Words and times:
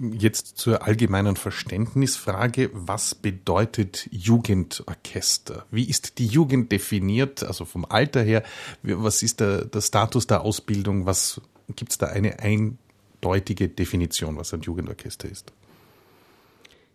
Jetzt 0.00 0.58
zur 0.58 0.82
allgemeinen 0.86 1.34
Verständnisfrage. 1.34 2.70
Was 2.72 3.16
bedeutet 3.16 4.08
Jugendorchester? 4.12 5.66
Wie 5.72 5.88
ist 5.88 6.18
die 6.18 6.26
Jugend 6.26 6.70
definiert, 6.70 7.42
also 7.42 7.64
vom 7.64 7.84
Alter 7.84 8.22
her? 8.22 8.44
Was 8.82 9.24
ist 9.24 9.40
der, 9.40 9.64
der 9.64 9.80
Status 9.80 10.28
der 10.28 10.42
Ausbildung? 10.42 11.04
Was 11.04 11.40
gibt 11.74 11.90
es 11.90 11.98
da 11.98 12.06
eine 12.06 12.38
eindeutige 12.38 13.68
Definition, 13.68 14.36
was 14.36 14.54
ein 14.54 14.60
Jugendorchester 14.60 15.28
ist? 15.28 15.52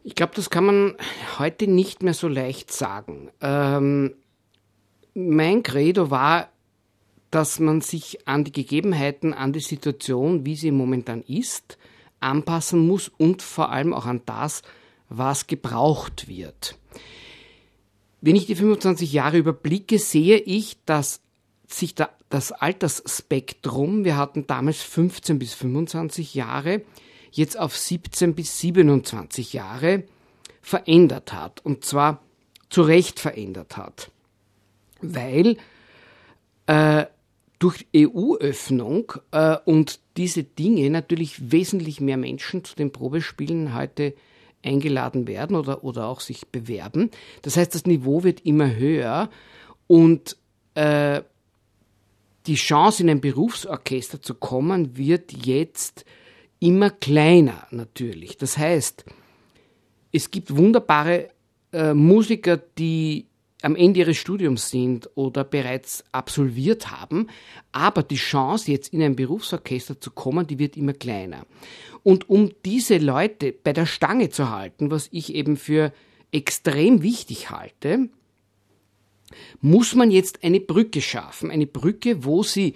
Ich 0.05 0.15
glaube, 0.15 0.33
das 0.35 0.49
kann 0.49 0.65
man 0.65 0.95
heute 1.39 1.67
nicht 1.67 2.03
mehr 2.03 2.13
so 2.13 2.29
leicht 2.29 2.71
sagen. 2.71 3.29
Ähm, 3.41 4.13
mein 5.13 5.63
Credo 5.63 6.09
war, 6.09 6.49
dass 7.31 7.59
man 7.59 7.81
sich 7.81 8.27
an 8.27 8.43
die 8.43 8.51
Gegebenheiten, 8.51 9.33
an 9.33 9.51
die 9.51 9.59
Situation, 9.59 10.45
wie 10.45 10.55
sie 10.55 10.71
momentan 10.71 11.21
ist, 11.21 11.77
anpassen 12.23 12.87
muss 12.87 13.09
und 13.09 13.41
vor 13.41 13.71
allem 13.71 13.93
auch 13.93 14.05
an 14.05 14.21
das, 14.25 14.63
was 15.09 15.47
gebraucht 15.47 16.27
wird. 16.27 16.77
Wenn 18.21 18.35
ich 18.35 18.45
die 18.45 18.55
25 18.55 19.11
Jahre 19.11 19.37
überblicke, 19.37 19.99
sehe 19.99 20.37
ich, 20.37 20.77
dass 20.85 21.21
sich 21.67 21.95
da 21.95 22.09
das 22.29 22.51
Altersspektrum, 22.51 24.05
wir 24.05 24.17
hatten 24.17 24.47
damals 24.47 24.81
15 24.81 25.37
bis 25.37 25.53
25 25.53 26.33
Jahre, 26.33 26.81
jetzt 27.31 27.59
auf 27.59 27.77
17 27.77 28.33
bis 28.33 28.59
27 28.59 29.53
Jahre 29.53 30.03
verändert 30.61 31.31
hat. 31.31 31.63
Und 31.63 31.85
zwar 31.85 32.23
zu 32.69 32.81
Recht 32.81 33.19
verändert 33.19 33.77
hat. 33.77 34.09
Weil 35.01 35.57
äh, 36.65 37.05
durch 37.63 37.87
EU-Öffnung 37.95 39.13
äh, 39.31 39.55
und 39.63 40.01
diese 40.17 40.43
Dinge 40.43 40.89
natürlich 40.89 41.49
wesentlich 41.49 42.01
mehr 42.01 42.17
Menschen 42.17 42.65
zu 42.65 42.75
den 42.75 42.91
Probespielen 42.91 43.73
heute 43.73 44.15
eingeladen 44.61 45.27
werden 45.27 45.55
oder, 45.55 45.85
oder 45.85 46.07
auch 46.07 46.19
sich 46.19 46.47
bewerben. 46.47 47.09
Das 47.41 47.55
heißt, 47.55 47.73
das 47.73 47.85
Niveau 47.85 48.25
wird 48.25 48.45
immer 48.45 48.75
höher 48.75 49.29
und 49.87 50.35
äh, 50.75 51.21
die 52.47 52.55
Chance, 52.55 53.03
in 53.03 53.09
ein 53.09 53.21
Berufsorchester 53.21 54.21
zu 54.21 54.35
kommen, 54.35 54.97
wird 54.97 55.31
jetzt 55.31 56.03
immer 56.59 56.89
kleiner 56.89 57.65
natürlich. 57.71 58.35
Das 58.37 58.57
heißt, 58.57 59.05
es 60.11 60.31
gibt 60.31 60.53
wunderbare 60.57 61.29
äh, 61.71 61.93
Musiker, 61.93 62.57
die 62.57 63.27
am 63.63 63.75
Ende 63.77 64.01
ihres 64.01 64.17
Studiums 64.17 64.69
sind 64.69 65.09
oder 65.15 65.43
bereits 65.43 66.03
absolviert 66.11 66.91
haben, 66.91 67.27
aber 67.71 68.03
die 68.03 68.17
Chance, 68.17 68.71
jetzt 68.71 68.93
in 68.93 69.01
ein 69.01 69.15
Berufsorchester 69.15 69.99
zu 69.99 70.11
kommen, 70.11 70.45
die 70.45 70.59
wird 70.59 70.75
immer 70.75 70.93
kleiner. 70.93 71.45
Und 72.03 72.29
um 72.29 72.51
diese 72.65 72.97
Leute 72.97 73.53
bei 73.53 73.71
der 73.71 73.85
Stange 73.85 74.29
zu 74.29 74.49
halten, 74.49 74.91
was 74.91 75.07
ich 75.11 75.33
eben 75.33 75.55
für 75.55 75.93
extrem 76.31 77.01
wichtig 77.01 77.51
halte, 77.51 78.09
muss 79.61 79.95
man 79.95 80.11
jetzt 80.11 80.43
eine 80.43 80.59
Brücke 80.59 81.01
schaffen. 81.01 81.49
Eine 81.49 81.65
Brücke, 81.65 82.25
wo 82.25 82.43
sie 82.43 82.75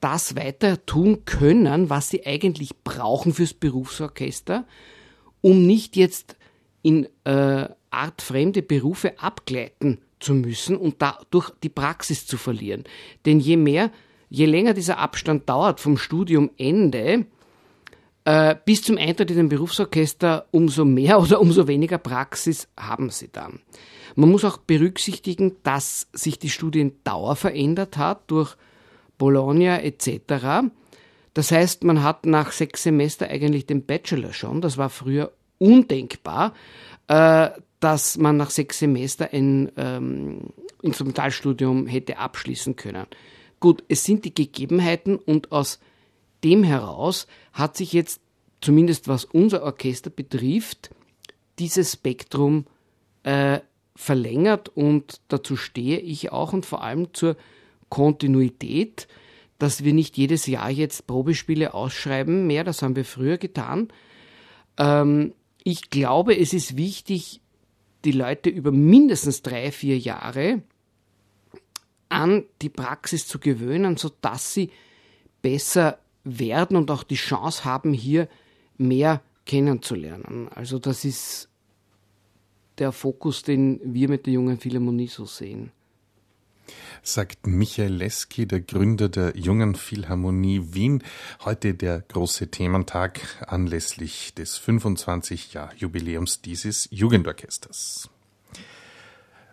das 0.00 0.34
weiter 0.34 0.84
tun 0.84 1.24
können, 1.24 1.90
was 1.90 2.10
sie 2.10 2.26
eigentlich 2.26 2.76
brauchen 2.82 3.32
fürs 3.32 3.54
Berufsorchester, 3.54 4.66
um 5.40 5.64
nicht 5.64 5.96
jetzt 5.96 6.36
in 6.82 7.06
äh, 7.22 7.68
artfremde 7.90 8.62
Berufe 8.62 9.18
abgleiten 9.20 10.03
zu 10.24 10.34
müssen 10.34 10.76
und 10.76 10.96
dadurch 11.00 11.50
die 11.62 11.68
Praxis 11.68 12.26
zu 12.26 12.36
verlieren. 12.36 12.84
Denn 13.26 13.38
je 13.38 13.56
mehr, 13.56 13.90
je 14.28 14.46
länger 14.46 14.74
dieser 14.74 14.98
Abstand 14.98 15.48
dauert 15.48 15.80
vom 15.80 15.96
Studiumende 15.96 17.26
äh, 18.24 18.56
bis 18.64 18.82
zum 18.82 18.96
Eintritt 18.96 19.30
in 19.30 19.36
den 19.36 19.48
Berufsorchester, 19.48 20.46
umso 20.50 20.84
mehr 20.84 21.20
oder 21.22 21.40
umso 21.40 21.68
weniger 21.68 21.98
Praxis 21.98 22.68
haben 22.78 23.10
sie 23.10 23.30
dann. 23.30 23.60
Man 24.16 24.30
muss 24.30 24.44
auch 24.44 24.58
berücksichtigen, 24.58 25.56
dass 25.62 26.08
sich 26.12 26.38
die 26.38 26.50
Studiendauer 26.50 27.36
verändert 27.36 27.96
hat 27.96 28.22
durch 28.28 28.56
Bologna 29.18 29.82
etc. 29.82 30.70
Das 31.34 31.50
heißt, 31.50 31.84
man 31.84 32.02
hat 32.02 32.26
nach 32.26 32.52
sechs 32.52 32.84
Semester 32.84 33.28
eigentlich 33.28 33.66
den 33.66 33.84
Bachelor 33.84 34.32
schon. 34.32 34.60
Das 34.60 34.78
war 34.78 34.88
früher 34.88 35.32
undenkbar. 35.58 36.54
Äh, 37.08 37.50
dass 37.84 38.16
man 38.16 38.38
nach 38.38 38.48
sechs 38.48 38.78
Semester 38.78 39.28
ein 39.34 39.70
ähm, 39.76 40.54
Instrumentalstudium 40.80 41.86
hätte 41.86 42.16
abschließen 42.16 42.76
können. 42.76 43.04
Gut, 43.60 43.84
es 43.88 44.04
sind 44.04 44.24
die 44.24 44.34
Gegebenheiten 44.34 45.16
und 45.16 45.52
aus 45.52 45.80
dem 46.44 46.64
heraus 46.64 47.26
hat 47.52 47.76
sich 47.76 47.92
jetzt, 47.92 48.22
zumindest 48.62 49.06
was 49.06 49.26
unser 49.26 49.62
Orchester 49.62 50.08
betrifft, 50.08 50.92
dieses 51.58 51.92
Spektrum 51.92 52.64
äh, 53.22 53.60
verlängert 53.94 54.70
und 54.70 55.20
dazu 55.28 55.54
stehe 55.54 55.98
ich 55.98 56.32
auch 56.32 56.54
und 56.54 56.64
vor 56.64 56.82
allem 56.82 57.12
zur 57.12 57.36
Kontinuität, 57.90 59.08
dass 59.58 59.84
wir 59.84 59.92
nicht 59.92 60.16
jedes 60.16 60.46
Jahr 60.46 60.70
jetzt 60.70 61.06
Probespiele 61.06 61.74
ausschreiben 61.74 62.46
mehr, 62.46 62.64
das 62.64 62.80
haben 62.80 62.96
wir 62.96 63.04
früher 63.04 63.36
getan. 63.36 63.88
Ähm, 64.78 65.34
ich 65.62 65.90
glaube, 65.90 66.38
es 66.38 66.54
ist 66.54 66.78
wichtig, 66.78 67.42
die 68.04 68.12
Leute 68.12 68.50
über 68.50 68.72
mindestens 68.72 69.42
drei, 69.42 69.70
vier 69.70 69.98
Jahre 69.98 70.62
an 72.08 72.44
die 72.62 72.68
Praxis 72.68 73.26
zu 73.26 73.38
gewöhnen, 73.38 73.96
sodass 73.96 74.54
sie 74.54 74.70
besser 75.42 75.98
werden 76.22 76.76
und 76.76 76.90
auch 76.90 77.02
die 77.02 77.16
Chance 77.16 77.64
haben, 77.64 77.92
hier 77.92 78.28
mehr 78.76 79.22
kennenzulernen. 79.46 80.48
Also 80.48 80.78
das 80.78 81.04
ist 81.04 81.48
der 82.78 82.92
Fokus, 82.92 83.42
den 83.42 83.80
wir 83.84 84.08
mit 84.08 84.26
der 84.26 84.34
jungen 84.34 84.58
Philharmonie 84.58 85.08
so 85.08 85.26
sehen 85.26 85.72
sagt 87.02 87.46
Michael 87.46 87.94
Leski, 87.94 88.46
der 88.46 88.60
Gründer 88.60 89.08
der 89.08 89.36
Jungen 89.36 89.74
Philharmonie 89.74 90.72
Wien. 90.72 91.02
Heute 91.44 91.74
der 91.74 92.00
große 92.00 92.50
Thementag 92.50 93.20
anlässlich 93.46 94.34
des 94.34 94.60
25-Jahr-Jubiläums 94.60 96.40
dieses 96.40 96.88
Jugendorchesters. 96.90 98.10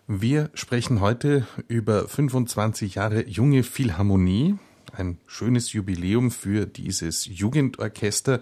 Wir 0.08 0.50
sprechen 0.54 1.00
heute 1.00 1.46
über 1.68 2.08
25 2.08 2.96
Jahre 2.96 3.26
junge 3.26 3.62
Philharmonie. 3.62 4.56
Ein 4.92 5.18
schönes 5.26 5.72
Jubiläum 5.72 6.30
für 6.30 6.66
dieses 6.66 7.24
Jugendorchester. 7.24 8.40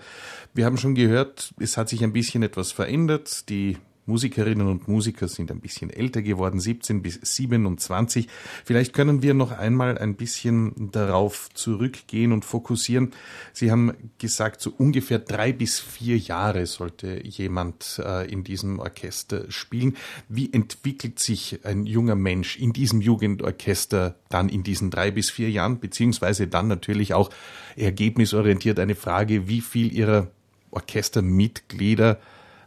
Wir 0.52 0.64
haben 0.64 0.78
schon 0.78 0.94
gehört, 0.94 1.54
es 1.60 1.76
hat 1.76 1.88
sich 1.88 2.02
ein 2.02 2.12
bisschen 2.12 2.42
etwas 2.42 2.72
verändert. 2.72 3.48
Die 3.50 3.76
Musikerinnen 4.10 4.66
und 4.66 4.88
Musiker 4.88 5.28
sind 5.28 5.53
ein 5.53 5.60
bisschen 5.60 5.88
älter 5.88 6.21
geworden, 6.21 6.59
17 6.59 7.00
bis 7.00 7.21
27. 7.22 8.26
Vielleicht 8.65 8.93
können 8.93 9.22
wir 9.22 9.34
noch 9.34 9.53
einmal 9.53 9.97
ein 9.98 10.16
bisschen 10.16 10.91
darauf 10.91 11.48
zurückgehen 11.54 12.32
und 12.32 12.44
fokussieren. 12.44 13.12
Sie 13.53 13.70
haben 13.70 13.93
gesagt, 14.19 14.60
so 14.60 14.75
ungefähr 14.76 15.20
drei 15.20 15.53
bis 15.53 15.78
vier 15.78 16.19
Jahre 16.19 16.66
sollte 16.66 17.25
jemand 17.25 18.03
äh, 18.04 18.31
in 18.31 18.43
diesem 18.43 18.81
Orchester 18.81 19.50
spielen. 19.50 19.97
Wie 20.28 20.53
entwickelt 20.53 21.20
sich 21.20 21.60
ein 21.65 21.87
junger 21.87 22.16
Mensch 22.16 22.59
in 22.59 22.72
diesem 22.72 23.00
Jugendorchester 23.00 24.16
dann 24.28 24.49
in 24.49 24.65
diesen 24.65 24.91
drei 24.91 25.12
bis 25.12 25.31
vier 25.31 25.50
Jahren, 25.50 25.78
beziehungsweise 25.78 26.49
dann 26.49 26.66
natürlich 26.66 27.15
auch 27.15 27.31
ergebnisorientiert 27.76 28.81
eine 28.81 28.97
Frage, 28.97 29.47
wie 29.47 29.60
viel 29.60 29.93
Ihrer 29.93 30.32
Orchestermitglieder 30.72 32.19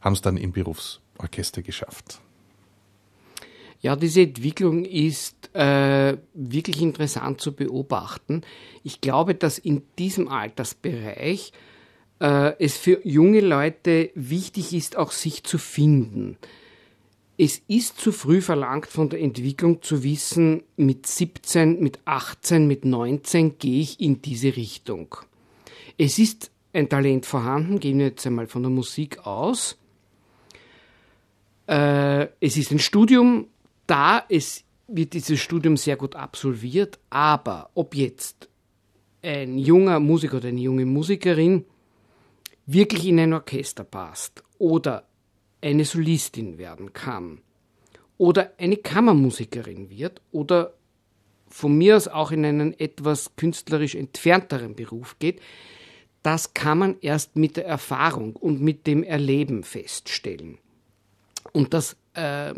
haben 0.01 0.13
es 0.13 0.21
dann 0.21 0.37
in 0.37 0.53
Berufs 0.53 1.02
Orchester 1.23 1.61
geschafft? 1.61 2.19
Ja, 3.81 3.97
diese 3.97 4.21
Entwicklung 4.21 4.85
ist 4.85 5.53
äh, 5.53 6.17
wirklich 6.33 6.81
interessant 6.81 7.41
zu 7.41 7.53
beobachten. 7.53 8.41
Ich 8.83 9.01
glaube, 9.01 9.35
dass 9.35 9.57
in 9.57 9.83
diesem 9.99 10.29
Altersbereich 10.29 11.51
äh, 12.21 12.53
es 12.63 12.77
für 12.77 13.05
junge 13.05 13.41
Leute 13.41 14.11
wichtig 14.15 14.73
ist, 14.73 14.95
auch 14.95 15.11
sich 15.11 15.43
zu 15.43 15.57
finden. 15.57 16.37
Es 17.37 17.61
ist 17.67 17.99
zu 17.99 18.13
früh 18.13 18.39
verlangt 18.39 18.87
von 18.87 19.09
der 19.09 19.19
Entwicklung 19.19 19.81
zu 19.81 20.03
wissen, 20.03 20.63
mit 20.77 21.05
17, 21.05 21.81
mit 21.81 21.99
18, 22.05 22.67
mit 22.67 22.85
19 22.85 23.57
gehe 23.57 23.81
ich 23.81 23.99
in 23.99 24.21
diese 24.21 24.55
Richtung. 24.55 25.15
Es 25.97 26.19
ist 26.19 26.51
ein 26.71 26.87
Talent 26.87 27.25
vorhanden, 27.25 27.79
gehen 27.79 27.99
wir 27.99 28.07
jetzt 28.07 28.25
einmal 28.25 28.47
von 28.47 28.63
der 28.63 28.71
Musik 28.71 29.25
aus. 29.27 29.77
Äh, 31.67 32.27
es 32.39 32.57
ist 32.57 32.71
ein 32.71 32.79
Studium 32.79 33.47
da, 33.87 34.23
es 34.29 34.63
wird 34.87 35.13
dieses 35.13 35.39
Studium 35.39 35.77
sehr 35.77 35.95
gut 35.95 36.15
absolviert, 36.15 36.99
aber 37.09 37.69
ob 37.73 37.95
jetzt 37.95 38.49
ein 39.21 39.57
junger 39.57 39.99
Musiker 39.99 40.37
oder 40.37 40.49
eine 40.49 40.59
junge 40.59 40.85
Musikerin 40.85 41.65
wirklich 42.65 43.07
in 43.07 43.19
ein 43.19 43.33
Orchester 43.33 43.83
passt 43.83 44.43
oder 44.57 45.07
eine 45.61 45.85
Solistin 45.85 46.57
werden 46.57 46.93
kann 46.93 47.41
oder 48.17 48.53
eine 48.57 48.77
Kammermusikerin 48.77 49.89
wird 49.89 50.21
oder 50.31 50.73
von 51.47 51.77
mir 51.77 51.95
aus 51.95 52.07
auch 52.07 52.31
in 52.31 52.45
einen 52.45 52.77
etwas 52.79 53.35
künstlerisch 53.35 53.95
entfernteren 53.95 54.75
Beruf 54.75 55.17
geht, 55.19 55.39
das 56.23 56.53
kann 56.53 56.77
man 56.79 56.95
erst 57.01 57.35
mit 57.35 57.57
der 57.57 57.65
Erfahrung 57.65 58.35
und 58.35 58.61
mit 58.61 58.87
dem 58.87 59.03
Erleben 59.03 59.63
feststellen. 59.63 60.57
Und 61.51 61.73
das 61.73 61.97
äh, 62.13 62.53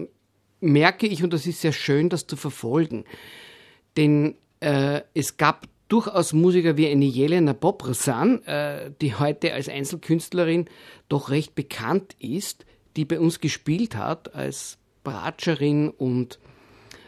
merke 0.60 1.08
ich, 1.08 1.24
und 1.24 1.34
das 1.34 1.46
ist 1.48 1.62
sehr 1.62 1.74
schön, 1.74 2.10
das 2.10 2.28
zu 2.28 2.36
verfolgen. 2.36 3.06
Denn 3.98 4.36
äh, 4.60 5.02
es 5.14 5.38
gab 5.38 5.68
durchaus 5.88 6.34
Musiker 6.34 6.78
wie 6.78 6.88
eine 6.88 7.06
Jelena 7.06 7.54
Bobrasan, 7.54 8.44
äh, 8.44 8.92
die 9.02 9.16
heute 9.16 9.54
als 9.54 9.70
Einzelkünstlerin 9.70 10.66
doch 11.10 11.30
recht 11.30 11.56
bekannt 11.56 12.16
ist, 12.20 12.66
die 12.96 13.06
bei 13.06 13.20
uns 13.20 13.40
gespielt 13.40 13.96
hat 13.96 14.34
als 14.34 14.78
Bratscherin 15.04 15.90
und 15.90 16.40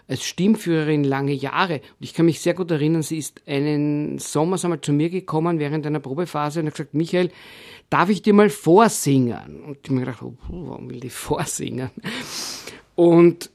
als 0.07 0.23
Stimmführerin 0.23 1.03
lange 1.03 1.33
Jahre. 1.33 1.75
Und 1.75 2.01
ich 2.01 2.13
kann 2.13 2.25
mich 2.25 2.39
sehr 2.39 2.53
gut 2.53 2.71
erinnern, 2.71 3.03
sie 3.03 3.17
ist 3.17 3.41
einen 3.45 4.19
Sommer 4.19 4.57
einmal 4.63 4.81
zu 4.81 4.93
mir 4.93 5.09
gekommen 5.09 5.59
während 5.59 5.85
einer 5.85 5.99
Probephase 5.99 6.61
und 6.61 6.67
hat 6.67 6.75
gesagt, 6.75 6.93
Michael, 6.93 7.29
darf 7.89 8.09
ich 8.09 8.21
dir 8.21 8.33
mal 8.33 8.49
vorsingen? 8.49 9.63
Und 9.63 9.79
ich 9.83 9.89
habe 9.89 9.93
mir 9.95 10.05
gedacht, 10.05 10.21
oh, 10.23 10.35
warum 10.49 10.89
will 10.89 10.99
die 10.99 11.09
vorsingen? 11.09 11.89
Und 12.95 13.51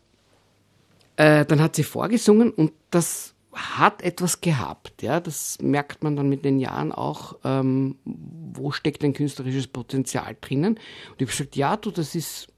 äh, 1.17 1.45
dann 1.45 1.61
hat 1.61 1.77
sie 1.77 1.85
vorgesungen 1.85 2.51
und 2.51 2.73
das 2.91 3.35
hat 3.53 4.03
etwas 4.03 4.41
gehabt. 4.41 5.03
Ja, 5.03 5.21
das 5.21 5.59
merkt 5.61 6.03
man 6.03 6.17
dann 6.17 6.29
mit 6.29 6.45
den 6.45 6.59
Jahren 6.59 6.91
auch, 6.91 7.37
ähm, 7.45 7.97
wo 8.05 8.71
steckt 8.71 9.05
ein 9.05 9.13
künstlerisches 9.13 9.67
Potenzial 9.67 10.37
drinnen. 10.41 10.75
Und 10.75 10.81
ich 11.19 11.27
habe 11.27 11.27
gesagt, 11.27 11.57
ja, 11.57 11.77
du, 11.77 11.91
das 11.91 12.15
ist 12.15 12.49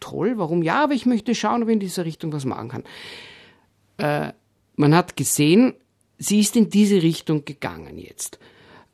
toll. 0.00 0.34
Warum? 0.36 0.62
Ja, 0.62 0.82
aber 0.82 0.94
ich 0.94 1.06
möchte 1.06 1.34
schauen, 1.34 1.62
ob 1.62 1.68
ich 1.68 1.74
in 1.74 1.80
dieser 1.80 2.04
Richtung 2.04 2.32
was 2.32 2.44
machen 2.44 2.68
kann. 2.68 2.84
Äh, 3.98 4.32
man 4.76 4.94
hat 4.94 5.16
gesehen, 5.16 5.74
sie 6.18 6.40
ist 6.40 6.56
in 6.56 6.70
diese 6.70 7.02
Richtung 7.02 7.44
gegangen 7.44 7.98
jetzt. 7.98 8.38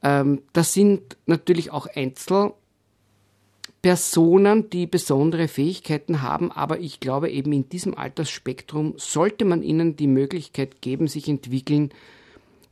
Ähm, 0.02 0.42
das 0.52 0.72
sind 0.72 1.16
natürlich 1.26 1.70
auch 1.70 1.86
Einzelpersonen, 1.86 4.70
die 4.70 4.86
besondere 4.86 5.48
Fähigkeiten 5.48 6.22
haben, 6.22 6.50
aber 6.52 6.80
ich 6.80 7.00
glaube 7.00 7.30
eben 7.30 7.52
in 7.52 7.68
diesem 7.68 7.96
Altersspektrum 7.96 8.94
sollte 8.96 9.44
man 9.44 9.62
ihnen 9.62 9.96
die 9.96 10.06
Möglichkeit 10.06 10.80
geben, 10.80 11.08
sich 11.08 11.28
entwickeln 11.28 11.92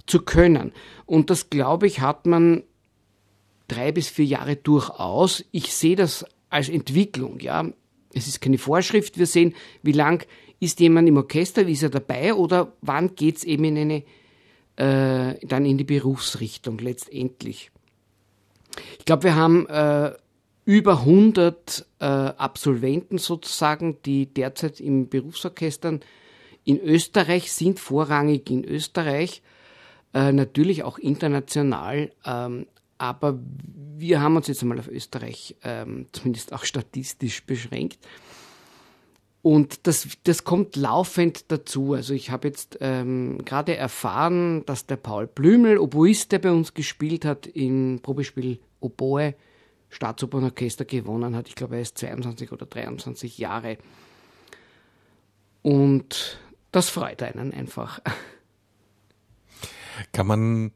zu 0.06 0.22
können. 0.22 0.72
Und 1.04 1.30
das, 1.30 1.50
glaube 1.50 1.86
ich, 1.86 2.00
hat 2.00 2.26
man 2.26 2.62
drei 3.68 3.92
bis 3.92 4.08
vier 4.08 4.26
Jahre 4.26 4.56
durchaus. 4.56 5.44
Ich 5.50 5.74
sehe 5.74 5.96
das 5.96 6.24
als 6.48 6.68
Entwicklung, 6.68 7.40
ja. 7.40 7.68
Es 8.14 8.28
ist 8.28 8.40
keine 8.40 8.56
Vorschrift. 8.56 9.18
Wir 9.18 9.26
sehen, 9.26 9.54
wie 9.82 9.92
lang 9.92 10.24
ist 10.60 10.80
jemand 10.80 11.08
im 11.08 11.16
Orchester, 11.16 11.66
wie 11.66 11.72
ist 11.72 11.82
er 11.82 11.90
dabei 11.90 12.34
oder 12.34 12.72
wann 12.80 13.14
geht 13.14 13.38
es 13.38 13.44
eben 13.44 13.64
in 13.64 13.76
eine, 13.76 14.02
äh, 14.76 15.46
dann 15.46 15.66
in 15.66 15.78
die 15.78 15.84
Berufsrichtung 15.84 16.78
letztendlich. 16.78 17.70
Ich 18.98 19.04
glaube, 19.04 19.24
wir 19.24 19.34
haben 19.36 19.66
äh, 19.68 20.12
über 20.64 21.00
100 21.00 21.86
äh, 21.98 22.04
Absolventen 22.04 23.18
sozusagen, 23.18 23.98
die 24.04 24.26
derzeit 24.26 24.80
im 24.80 25.08
Berufsorchestern 25.08 26.00
in 26.64 26.80
Österreich 26.80 27.52
sind, 27.52 27.78
vorrangig 27.78 28.50
in 28.50 28.64
Österreich, 28.64 29.42
äh, 30.12 30.32
natürlich 30.32 30.82
auch 30.82 30.98
international, 30.98 32.10
ähm, 32.24 32.66
aber 32.98 33.38
wir 33.98 34.20
haben 34.20 34.36
uns 34.36 34.48
jetzt 34.48 34.62
einmal 34.62 34.78
auf 34.78 34.88
Österreich 34.88 35.56
ähm, 35.62 36.06
zumindest 36.12 36.52
auch 36.52 36.64
statistisch 36.64 37.44
beschränkt. 37.44 37.98
Und 39.46 39.86
das, 39.86 40.08
das 40.24 40.42
kommt 40.42 40.74
laufend 40.74 41.52
dazu. 41.52 41.92
Also 41.92 42.14
ich 42.14 42.32
habe 42.32 42.48
jetzt 42.48 42.78
ähm, 42.80 43.44
gerade 43.44 43.76
erfahren, 43.76 44.66
dass 44.66 44.86
der 44.86 44.96
Paul 44.96 45.28
Blümel, 45.28 45.78
Oboist, 45.78 46.32
der 46.32 46.40
bei 46.40 46.50
uns 46.50 46.74
gespielt 46.74 47.24
hat, 47.24 47.46
im 47.46 48.00
Probespiel 48.02 48.58
Oboe 48.80 49.36
Staatsopernorchester 49.88 50.84
gewonnen 50.84 51.36
hat. 51.36 51.46
Ich 51.46 51.54
glaube, 51.54 51.76
er 51.76 51.82
ist 51.82 51.96
22 51.96 52.50
oder 52.50 52.66
23 52.66 53.38
Jahre. 53.38 53.78
Und 55.62 56.40
das 56.72 56.90
freut 56.90 57.22
einen 57.22 57.54
einfach. 57.54 58.00
Kann 60.10 60.26
man 60.26 60.72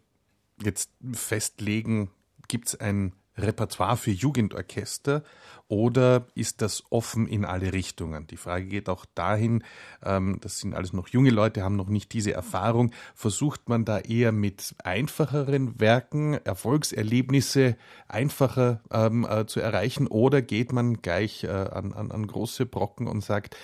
jetzt 0.63 0.93
festlegen, 1.13 2.09
gibt 2.47 2.69
es 2.69 2.77
ein 2.79 3.15
Repertoire 3.43 3.97
für 3.97 4.11
Jugendorchester 4.11 5.23
oder 5.71 6.27
ist 6.35 6.63
das 6.63 6.83
offen 6.91 7.29
in 7.29 7.45
alle 7.45 7.73
Richtungen? 7.73 8.27
Die 8.27 8.37
Frage 8.37 8.67
geht 8.67 8.89
auch 8.89 9.07
dahin, 9.15 9.63
ähm, 10.05 10.39
das 10.41 10.59
sind 10.59 10.75
alles 10.75 10.93
noch 10.93 11.07
junge 11.07 11.31
Leute, 11.31 11.63
haben 11.63 11.77
noch 11.77 11.89
nicht 11.89 12.13
diese 12.13 12.33
Erfahrung. 12.33 12.91
Versucht 13.15 13.69
man 13.69 13.85
da 13.85 14.01
eher 14.01 14.33
mit 14.33 14.75
einfacheren 14.83 15.79
Werken 15.79 16.35
Erfolgserlebnisse 16.35 17.77
einfacher 18.09 18.81
ähm, 18.91 19.25
äh, 19.31 19.47
zu 19.47 19.61
erreichen 19.61 20.09
oder 20.09 20.43
geht 20.43 20.73
man 20.73 21.03
gleich 21.03 21.45
äh, 21.45 21.49
an, 21.49 21.93
an, 21.93 22.11
an 22.11 22.27
große 22.27 22.67
Brocken 22.67 23.07
und 23.07 23.23
sagt, 23.23 23.57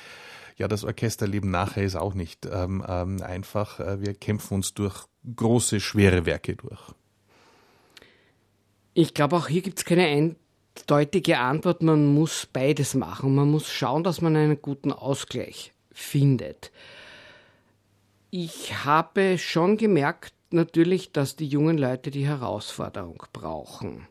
ja, 0.56 0.68
das 0.68 0.84
Orchesterleben 0.84 1.50
nachher 1.50 1.82
ist 1.82 1.96
auch 1.96 2.14
nicht 2.14 2.46
ähm, 2.46 2.84
ähm 2.86 3.20
einfach. 3.20 3.80
Äh, 3.80 4.00
wir 4.00 4.14
kämpfen 4.14 4.54
uns 4.54 4.74
durch 4.74 5.06
große, 5.34 5.80
schwere 5.80 6.24
Werke 6.24 6.54
durch. 6.54 6.94
Ich 8.98 9.12
glaube, 9.12 9.36
auch 9.36 9.48
hier 9.48 9.60
gibt 9.60 9.78
es 9.78 9.84
keine 9.84 10.06
eindeutige 10.06 11.36
Antwort. 11.38 11.82
Man 11.82 12.14
muss 12.14 12.46
beides 12.50 12.94
machen. 12.94 13.34
Man 13.34 13.50
muss 13.50 13.70
schauen, 13.70 14.02
dass 14.02 14.22
man 14.22 14.34
einen 14.36 14.62
guten 14.62 14.90
Ausgleich 14.90 15.74
findet. 15.92 16.72
Ich 18.30 18.86
habe 18.86 19.36
schon 19.36 19.76
gemerkt, 19.76 20.32
natürlich, 20.48 21.12
dass 21.12 21.36
die 21.36 21.46
jungen 21.46 21.76
Leute 21.76 22.10
die 22.10 22.26
Herausforderung 22.26 23.22
brauchen. 23.34 24.08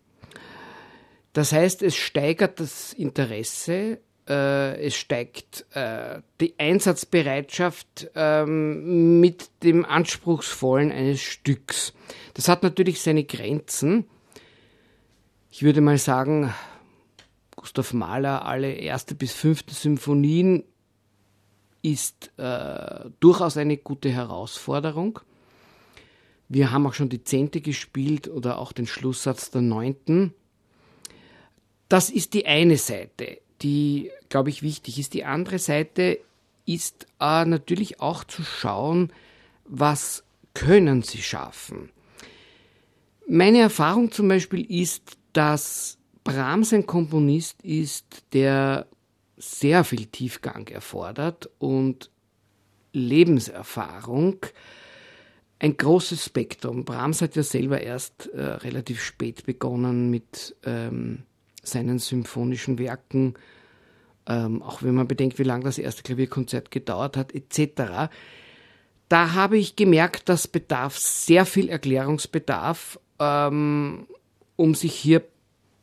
Das 1.34 1.52
heißt, 1.52 1.81
es 1.81 1.96
steigert 1.96 2.60
das 2.60 2.94
Interesse, 2.94 4.02
äh, 4.30 4.86
es 4.86 4.96
steigt 4.96 5.66
äh, 5.74 6.22
die 6.40 6.54
Einsatzbereitschaft 6.60 8.12
ähm, 8.14 9.20
mit 9.20 9.50
dem 9.64 9.84
Anspruchsvollen 9.84 10.92
eines 10.92 11.22
Stücks. 11.22 11.92
Das 12.36 12.48
hat 12.48 12.62
natürlich 12.62 13.02
seine 13.02 13.24
Grenzen. 13.24 14.06
Ich 15.57 15.63
würde 15.63 15.80
mal 15.80 15.98
sagen, 15.98 16.54
Gustav 17.56 17.94
Mahler, 17.94 18.46
alle 18.46 18.74
erste 18.74 19.16
bis 19.16 19.31
fünfte 19.31 19.74
Symphonien 19.74 20.66
ist 21.81 22.30
äh, 22.36 23.10
durchaus 23.22 23.56
eine 23.56 23.78
gute 23.78 24.10
Herausforderung. 24.10 25.22
Wir 26.50 26.72
haben 26.72 26.86
auch 26.86 26.94
schon 26.94 27.07
die 27.07 27.24
zehnte 27.24 27.62
gespielt 27.62 28.28
oder 28.28 28.57
auch 28.57 28.74
den 28.74 28.86
Schlusssatz 28.86 29.50
der 29.50 29.62
neunten. 29.62 30.34
Das 31.88 32.10
ist 32.10 32.34
die 32.34 32.46
eine 32.48 32.75
Seite, 32.75 33.38
die, 33.62 34.12
glaube 34.28 34.50
ich, 34.50 34.62
wichtig 34.62 35.00
ist. 35.00 35.14
Die 35.14 35.24
andere 35.24 35.59
Seite 35.59 36.19
ist 36.66 37.07
äh, 37.21 37.45
natürlich 37.45 38.02
auch 38.02 38.26
zu 38.26 38.44
schauen, 38.44 39.09
was 39.64 40.26
können 40.54 41.02
sie 41.02 41.21
schaffen. 41.21 41.92
Meine 43.26 43.59
Erfahrung 43.59 44.12
zum 44.12 44.28
Beispiel 44.28 44.69
ist, 44.69 45.18
dass 45.35 45.97
Brahms 46.23 46.73
ein 46.73 46.85
Komponist 46.85 47.61
ist, 47.61 48.23
der 48.33 48.87
sehr 49.37 49.83
viel 49.83 50.06
Tiefgang 50.06 50.68
erfordert 50.69 51.49
und 51.59 52.09
Lebenserfahrung. 52.94 54.37
Ein 55.59 55.75
großes 55.75 56.25
Spektrum. 56.25 56.85
Brahms 56.85 57.21
hat 57.21 57.35
ja 57.35 57.44
selber 57.44 57.81
erst 57.81 58.27
äh, 58.33 58.42
relativ 58.42 59.04
spät 59.04 59.45
begonnen 59.45 60.09
mit 60.09 60.56
ähm, 60.63 61.23
seinen 61.63 61.99
symphonischen 61.99 62.80
Werken, 62.80 63.33
ähm, 64.27 64.61
auch 64.61 64.83
wenn 64.83 64.95
man 64.95 65.07
bedenkt, 65.07 65.37
wie 65.37 65.44
lange 65.44 65.65
das 65.65 65.77
erste 65.77 66.04
Klavierkonzert 66.04 66.71
gedauert 66.71 67.18
hat, 67.18 67.35
etc. 67.35 68.09
Da 69.09 69.33
habe 69.33 69.57
ich 69.57 69.75
gemerkt, 69.75 70.30
dass 70.30 70.47
bedarf 70.47 70.97
sehr 70.97 71.45
viel 71.45 71.68
Erklärungsbedarf. 71.68 72.99
Ähm, 73.19 74.07
um 74.56 74.76
sich 74.76 74.94
hier 74.94 75.24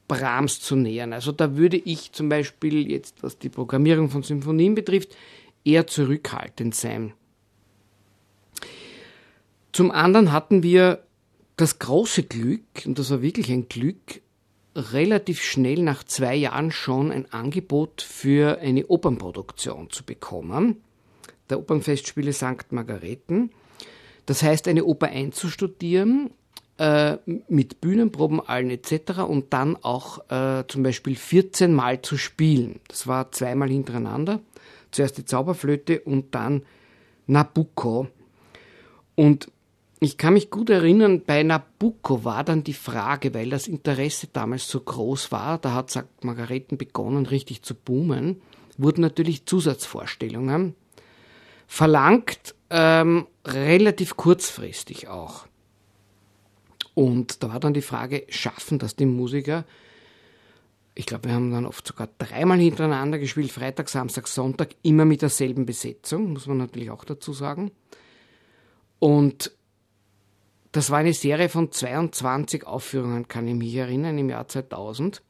Brahms 0.09 0.61
zu 0.61 0.77
nähern. 0.77 1.13
Also 1.13 1.33
da 1.33 1.57
würde 1.57 1.77
ich 1.77 2.13
zum 2.13 2.29
Beispiel 2.29 2.91
jetzt, 2.91 3.23
was 3.23 3.39
die 3.39 3.49
Programmierung 3.49 4.11
von 4.11 4.23
Symphonien 4.23 4.75
betrifft, 4.75 5.17
eher 5.65 5.87
zurückhaltend 5.87 6.75
sein. 6.75 7.15
Zum 9.73 9.91
anderen 9.91 10.33
hatten 10.33 10.63
wir 10.63 11.03
das 11.57 11.79
große 11.79 12.25
Glück, 12.25 12.85
und 12.85 12.99
das 12.99 13.11
war 13.11 13.23
wirklich 13.23 13.51
ein 13.51 13.69
Glück, 13.69 14.21
relativ 14.75 15.43
schnell 15.43 15.83
nach 15.83 16.05
zwei 16.05 16.35
Jahren 16.35 16.73
schon 16.73 17.11
ein 17.11 17.31
Angebot 17.33 18.03
für 18.03 18.59
eine 18.59 18.87
Opernproduktion 18.87 19.91
zu 19.91 20.05
bekommen, 20.05 20.83
der 21.49 21.59
Opernfestspiele 21.59 22.33
St. 22.33 22.71
Margareten. 22.71 23.51
Das 24.27 24.43
heißt, 24.43 24.69
eine 24.69 24.85
Oper 24.85 25.09
einzustudieren 25.09 26.31
äh, 26.79 27.19
mit 27.49 27.81
Bühnenproben 27.81 28.41
allen 28.41 28.71
etc. 28.71 29.21
und 29.29 29.53
dann 29.53 29.77
auch 29.77 30.31
äh, 30.31 30.65
zum 30.69 30.83
Beispiel 30.83 31.17
14 31.17 31.73
Mal 31.73 32.03
zu 32.03 32.17
spielen. 32.17 32.81
Das 32.89 33.07
war 33.07 33.33
zweimal 33.33 33.69
hintereinander. 33.69 34.41
Zuerst 34.91 35.19
die 35.19 35.25
Zauberflöte 35.25 36.01
und 36.01 36.35
dann 36.35 36.63
Nabucco. 37.27 38.09
Und 39.15 39.49
Ich 40.05 40.19
kann 40.19 40.33
mich 40.33 40.51
gut 40.51 40.69
erinnern, 40.69 41.23
bei 41.25 41.45
Nabucco 41.45 42.25
war 42.25 42.43
dann 42.43 42.65
die 42.65 42.73
Frage, 42.73 43.35
weil 43.35 43.51
das 43.51 43.69
Interesse 43.69 44.27
damals 44.33 44.69
so 44.69 44.81
groß 44.81 45.31
war, 45.31 45.59
da 45.59 45.75
hat 45.75 45.91
St. 45.91 46.25
Margareten 46.25 46.77
begonnen, 46.77 47.25
richtig 47.25 47.63
zu 47.63 47.77
boomen, 47.77 48.43
wurden 48.77 49.01
natürlich 49.01 49.47
Zusatzvorstellungen 49.47 50.75
verlangt, 51.69 52.57
ähm, 52.71 53.29
relativ 53.47 54.17
kurzfristig 54.17 55.07
auch. 55.07 55.47
Und 56.95 57.43
da 57.43 57.49
war 57.49 57.61
dann 57.61 57.75
die 57.75 57.83
Frage, 57.83 58.27
schaffen 58.29 58.79
das 58.79 58.97
die 58.97 59.07
Musiker? 59.07 59.65
Ich 60.95 61.07
glaube, 61.07 61.29
wir 61.29 61.35
haben 61.35 61.51
dann 61.51 61.65
oft 61.65 61.87
sogar 61.87 62.09
dreimal 62.19 62.59
hintereinander 62.59 63.19
gespielt, 63.19 63.51
Freitag, 63.51 63.89
Samstag, 63.89 64.29
Sonntag, 64.29 64.75
immer 64.83 65.07
mit 65.07 65.23
derselben 65.23 65.65
Besetzung, 65.65 66.33
muss 66.35 66.47
man 66.47 66.59
natürlich 66.59 66.91
auch 66.91 67.05
dazu 67.05 67.33
sagen. 67.33 67.71
Und 68.99 69.53
das 70.73 70.91
war 70.91 70.99
eine 70.99 71.15
Serie 71.15 71.49
von 71.49 71.73
22 71.73 72.67
Aufführungen, 72.67 73.29
kann 73.29 73.49
ich 73.49 73.55
mich 73.55 73.75
erinnern, 73.75 74.19
im 74.19 74.29
Jahr 74.29 74.49
2000. 74.49 75.23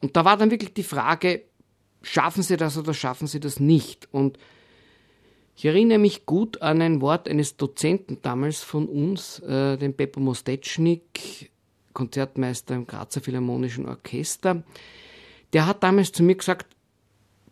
Und 0.00 0.16
da 0.16 0.24
war 0.24 0.36
dann 0.36 0.50
wirklich 0.50 0.74
die 0.74 0.82
Frage, 0.82 1.42
schaffen 2.02 2.42
Sie 2.42 2.56
das 2.56 2.76
oder 2.76 2.94
schaffen 2.94 3.26
Sie 3.26 3.40
das 3.40 3.60
nicht? 3.60 4.08
Und 4.12 4.38
ich 5.54 5.64
erinnere 5.64 5.98
mich 5.98 6.26
gut 6.26 6.62
an 6.62 6.80
ein 6.80 7.00
Wort 7.00 7.28
eines 7.28 7.56
Dozenten 7.56 8.18
damals 8.22 8.62
von 8.62 8.88
uns, 8.88 9.38
äh, 9.40 9.76
den 9.76 9.94
Beppo 9.94 10.20
Mostetschnik, 10.20 11.50
Konzertmeister 11.92 12.74
im 12.74 12.86
Grazer 12.86 13.20
Philharmonischen 13.20 13.88
Orchester. 13.88 14.62
Der 15.52 15.66
hat 15.66 15.82
damals 15.82 16.12
zu 16.12 16.22
mir 16.22 16.36
gesagt, 16.36 16.74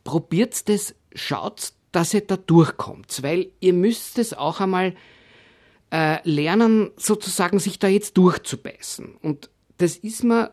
probiert 0.03 0.69
das, 0.69 0.95
schaut, 1.15 1.73
dass 1.93 2.15
ihr 2.15 2.23
da 2.23 2.37
durchkommt, 2.37 3.23
weil 3.23 3.51
ihr 3.61 3.75
müsst 3.75 4.19
es 4.19 4.33
auch 4.33 4.61
einmal 4.61 4.95
äh, 5.93 6.19
lernen, 6.29 6.91
sozusagen 6.97 7.59
sich 7.59 7.79
da 7.79 7.89
jetzt 7.89 8.17
durchzubeißen. 8.17 9.17
Und 9.17 9.51
das 9.79 9.97
ist 9.97 10.25
mir 10.25 10.53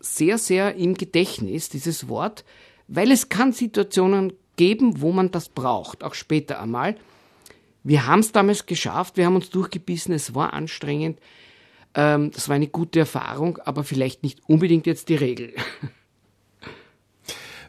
sehr, 0.00 0.38
sehr 0.38 0.74
im 0.76 0.94
Gedächtnis, 0.94 1.68
dieses 1.68 2.08
Wort, 2.08 2.44
weil 2.88 3.10
es 3.10 3.28
kann 3.28 3.52
Situationen 3.52 4.32
geben, 4.56 5.00
wo 5.00 5.12
man 5.12 5.30
das 5.30 5.48
braucht, 5.48 6.02
auch 6.02 6.14
später 6.14 6.60
einmal. 6.60 6.96
Wir 7.84 8.06
haben 8.06 8.20
es 8.20 8.32
damals 8.32 8.66
geschafft, 8.66 9.16
wir 9.16 9.26
haben 9.26 9.36
uns 9.36 9.50
durchgebissen, 9.50 10.12
es 10.12 10.34
war 10.34 10.52
anstrengend. 10.52 11.20
Ähm, 11.94 12.30
das 12.32 12.48
war 12.48 12.56
eine 12.56 12.68
gute 12.68 12.98
Erfahrung, 13.00 13.58
aber 13.58 13.84
vielleicht 13.84 14.22
nicht 14.22 14.40
unbedingt 14.48 14.86
jetzt 14.86 15.08
die 15.08 15.14
Regel. 15.14 15.54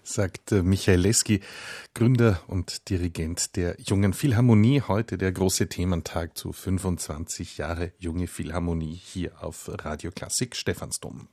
Sagt 0.04 0.52
äh, 0.54 0.64
Michael 0.64 1.02
Leski, 1.02 1.42
Gründer 1.94 2.42
und 2.48 2.90
Dirigent 2.90 3.56
der 3.56 3.76
Jungen 3.80 4.14
Philharmonie. 4.14 4.82
Heute 4.82 5.18
der 5.18 5.32
große 5.32 5.68
Thementag 5.70 6.38
zu 6.38 6.52
25 6.52 7.58
Jahre 7.58 7.92
Junge 8.00 8.28
Philharmonie 8.28 8.96
hier 8.96 9.44
auf 9.44 9.70
Radio 9.84 10.12
Klassik 10.12 10.56
Stephansdom. 10.56 11.28